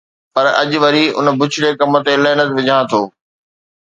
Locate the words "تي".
2.05-2.13